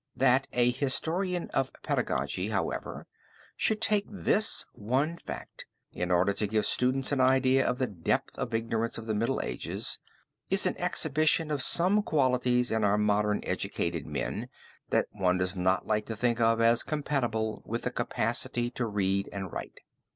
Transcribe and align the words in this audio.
That 0.15 0.47
a 0.51 0.71
historian 0.71 1.51
of 1.51 1.71
pedagogy, 1.83 2.47
however, 2.49 3.05
should 3.55 3.79
take 3.81 4.05
this 4.09 4.65
one 4.73 5.15
fact 5.17 5.67
in 5.93 6.09
order 6.09 6.33
to 6.33 6.47
give 6.47 6.65
students 6.65 7.11
an 7.11 7.21
idea 7.21 7.63
of 7.67 7.77
the 7.77 7.85
depth 7.85 8.35
of 8.39 8.51
ignorance 8.51 8.97
of 8.97 9.05
the 9.05 9.13
Middle 9.13 9.39
Ages, 9.43 9.99
is 10.49 10.65
an 10.65 10.75
exhibition 10.79 11.51
of 11.51 11.61
some 11.61 12.01
qualities 12.01 12.71
in 12.71 12.83
our 12.83 12.97
modern 12.97 13.41
educated 13.43 14.07
men, 14.07 14.49
that 14.89 15.05
one 15.11 15.37
does 15.37 15.55
not 15.55 15.85
like 15.85 16.07
to 16.07 16.15
think 16.15 16.41
of 16.41 16.59
as 16.59 16.81
compatible 16.81 17.61
with 17.63 17.83
the 17.83 17.91
capacity 17.91 18.71
to 18.71 18.87
read 18.87 19.29
and 19.31 19.51
write. 19.53 19.81